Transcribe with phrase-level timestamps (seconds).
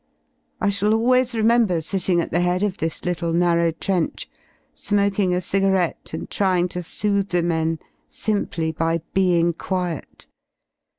[0.59, 4.27] I shall always remember sitting at the head of this little narrow trench,
[4.73, 7.77] smoking a cigarette and trying to soothe the men
[8.09, 10.25] simply byTemg quiet.